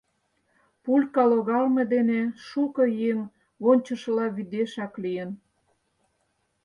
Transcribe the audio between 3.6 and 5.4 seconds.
вончышыла вӱдешак лийын.